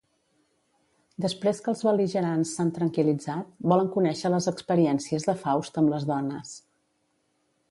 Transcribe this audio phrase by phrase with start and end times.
[1.25, 6.61] Després que els bel·ligerants s'han tranquil·litzat, volen conèixer les experiències de Faust amb les dones.